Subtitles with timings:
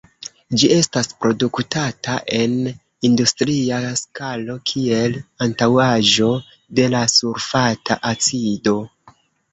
[0.59, 2.55] Ĝi estas produktata en
[3.09, 6.31] industria skalo kiel antaŭaĵo
[6.81, 8.79] de la sulfata acido.